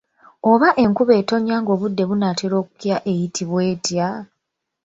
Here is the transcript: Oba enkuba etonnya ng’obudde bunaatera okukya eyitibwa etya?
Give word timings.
Oba 0.51 0.69
enkuba 0.83 1.13
etonnya 1.21 1.55
ng’obudde 1.61 2.03
bunaatera 2.09 2.55
okukya 2.61 2.95
eyitibwa 3.11 3.59
etya? 3.73 4.07